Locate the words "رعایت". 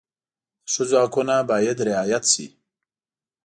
1.89-2.23